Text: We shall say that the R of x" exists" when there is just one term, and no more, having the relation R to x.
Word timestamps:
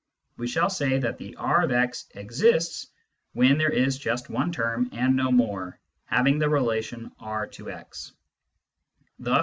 We 0.35 0.47
shall 0.47 0.71
say 0.71 0.97
that 0.97 1.19
the 1.19 1.35
R 1.35 1.61
of 1.61 1.71
x" 1.71 2.07
exists" 2.15 2.87
when 3.33 3.59
there 3.59 3.69
is 3.69 3.99
just 3.99 4.31
one 4.31 4.51
term, 4.51 4.89
and 4.93 5.15
no 5.15 5.31
more, 5.31 5.79
having 6.05 6.39
the 6.39 6.49
relation 6.49 7.11
R 7.19 7.45
to 7.45 7.69
x. 7.69 8.11